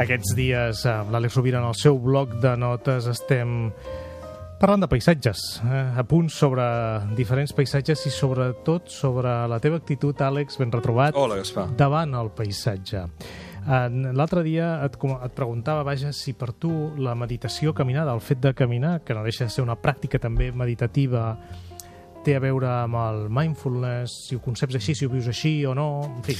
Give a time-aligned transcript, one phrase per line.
[0.00, 3.68] Aquests dies, amb l'Àlex Rovira en el seu bloc de notes, estem
[4.60, 5.82] parlant de paisatges, eh?
[6.00, 6.64] a punts sobre
[7.18, 11.66] diferents paisatges i sobretot sobre la teva actitud, Àlex, ben retrobat, Hola, Gaspar.
[11.76, 13.04] davant el paisatge.
[13.62, 18.54] L'altre dia et, et preguntava, vaja, si per tu la meditació caminada, el fet de
[18.58, 21.36] caminar, que no deixa de ser una pràctica també meditativa,
[22.24, 25.76] té a veure amb el mindfulness, si ho conceps així, si ho vius així o
[25.76, 26.38] no, en fi.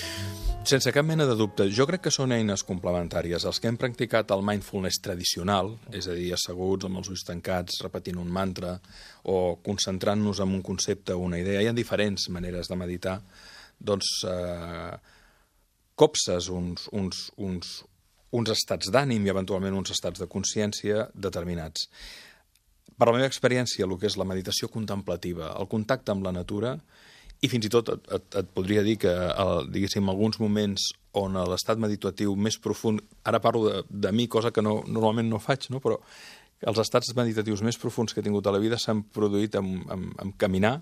[0.63, 3.43] Sense cap mena de dubte, jo crec que són eines complementàries.
[3.49, 7.81] Els que hem practicat el mindfulness tradicional, és a dir, asseguts amb els ulls tancats,
[7.83, 8.77] repetint un mantra
[9.27, 13.17] o concentrant-nos en un concepte o una idea, hi ha diferents maneres de meditar,
[13.83, 14.93] doncs eh,
[15.99, 17.75] copses uns, uns, uns,
[18.31, 21.91] uns estats d'ànim i eventualment uns estats de consciència determinats.
[22.95, 26.77] Per la meva experiència, el que és la meditació contemplativa, el contacte amb la natura,
[27.43, 31.35] i fins i tot et, et, et podria dir que, el, diguéssim, alguns moments on
[31.51, 35.67] l'estat meditatiu més profund, ara parlo de, de mi, cosa que no, normalment no faig,
[35.75, 35.83] no?
[35.83, 35.99] però
[36.63, 40.13] els estats meditatius més profuns que he tingut a la vida s'han produït amb, amb,
[40.23, 40.77] amb caminar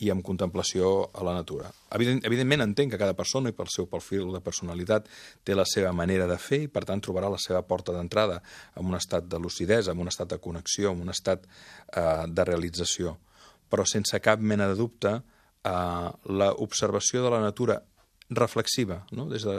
[0.00, 1.68] i amb contemplació a la natura.
[1.92, 5.10] Evident, evidentment entenc que cada persona i pel seu perfil de personalitat
[5.44, 8.38] té la seva manera de fer i per tant trobarà la seva porta d'entrada
[8.80, 12.48] en un estat de lucidesa, en un estat de connexió, en un estat eh, de
[12.48, 13.18] realització.
[13.68, 15.18] Però sense cap mena de dubte
[15.64, 17.80] l'observació de la natura
[18.30, 19.26] reflexiva, no?
[19.28, 19.56] des de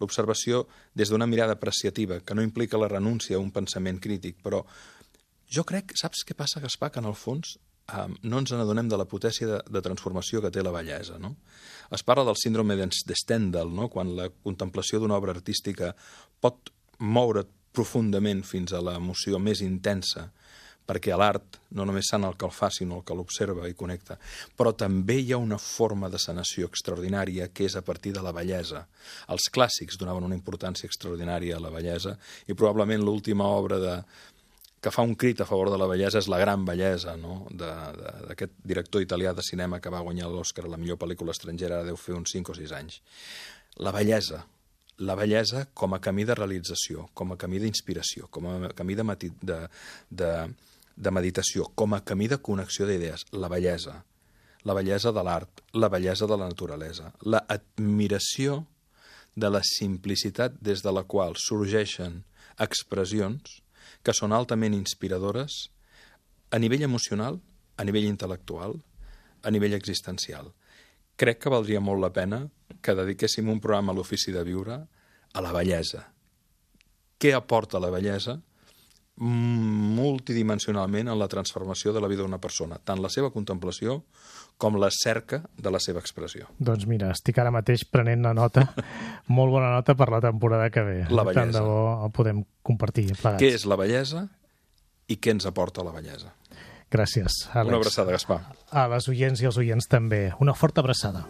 [0.00, 4.64] l'observació des d'una mirada apreciativa, que no implica la renúncia a un pensament crític, però
[5.52, 7.58] jo crec, saps què passa, Gaspar, que en el fons
[7.92, 11.20] eh, no ens n'adonem de la potència de, de transformació que té la bellesa.
[11.22, 11.36] No?
[11.92, 13.88] Es parla del síndrome de de Stendhal, no?
[13.88, 15.94] quan la contemplació d'una obra artística
[16.40, 20.30] pot moure't profundament fins a l'emoció més intensa,
[20.86, 24.18] perquè l'art no només sana el que el fa, sinó el que l'observa i connecta.
[24.56, 28.32] Però també hi ha una forma de sanació extraordinària que és a partir de la
[28.36, 28.86] bellesa.
[29.34, 33.98] Els clàssics donaven una importància extraordinària a la bellesa i probablement l'última obra de,
[34.86, 37.40] que fa un crit a favor de la bellesa és la gran bellesa no?
[37.50, 41.98] d'aquest director italià de cinema que va guanyar l'Oscar a la millor pel·lícula estrangera, deu
[41.98, 43.00] fer uns 5 o 6 anys.
[43.82, 44.44] La bellesa,
[44.98, 49.04] la bellesa com a camí de realització, com a camí d'inspiració, com a camí de,
[49.10, 49.58] mati, de,
[50.08, 50.30] de,
[50.96, 54.00] de meditació, com a camí de connexió d'idees, la bellesa,
[54.64, 58.64] la bellesa de l'art, la bellesa de la naturalesa, la admiració
[59.36, 62.22] de la simplicitat des de la qual sorgeixen
[62.58, 63.60] expressions
[64.02, 65.66] que són altament inspiradores
[66.50, 67.38] a nivell emocional,
[67.76, 68.78] a nivell intel·lectual,
[69.42, 70.52] a nivell existencial.
[71.20, 72.46] Crec que valdria molt la pena
[72.80, 74.80] que dediquéssim un programa a l'ofici de viure
[75.32, 76.06] a la bellesa.
[77.20, 78.38] Què aporta la bellesa
[79.16, 84.02] multidimensionalment en la transformació de la vida d'una persona, tant la seva contemplació
[84.60, 86.48] com la cerca de la seva expressió.
[86.58, 88.66] Doncs mira, estic ara mateix prenent una nota,
[89.36, 90.98] molt bona nota per la temporada que ve.
[91.10, 91.64] La Tant de bellesa.
[91.66, 93.40] bo el podem compartir plegats.
[93.42, 94.26] Què és la bellesa
[95.08, 96.32] i què ens aporta la bellesa?
[96.92, 97.68] Gràcies, Àlex.
[97.72, 98.40] Una abraçada, Gaspar.
[98.70, 100.28] A les oients i als oients també.
[100.40, 101.26] Una forta abraçada.